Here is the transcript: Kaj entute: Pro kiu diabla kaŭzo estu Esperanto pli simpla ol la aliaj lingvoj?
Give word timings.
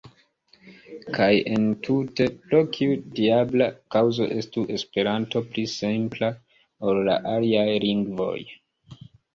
Kaj 1.17 1.27
entute: 1.55 2.27
Pro 2.47 2.61
kiu 2.77 2.97
diabla 3.21 3.69
kaŭzo 3.97 4.27
estu 4.39 4.67
Esperanto 4.79 5.45
pli 5.53 5.69
simpla 5.77 6.35
ol 6.91 7.05
la 7.11 7.21
aliaj 7.37 7.69
lingvoj? 7.89 8.37